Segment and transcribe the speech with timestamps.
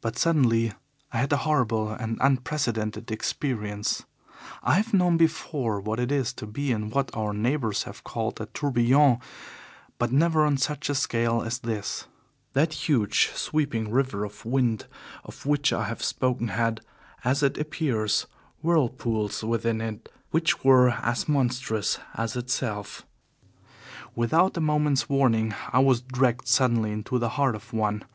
[0.00, 0.72] But suddenly
[1.12, 4.06] I had a horrible and unprecedented experience.
[4.62, 8.40] I have known before what it is to be in what our neighbours have called
[8.40, 9.18] a tourbillon,
[9.98, 12.06] but never on such a scale as this.
[12.54, 14.86] That huge, sweeping river of wind
[15.24, 16.80] of which I have spoken had,
[17.22, 18.26] as it appears,
[18.62, 23.04] whirlpools within it which were as monstrous as itself.
[24.14, 28.04] Without a moment's warning I was dragged suddenly into the heart of one.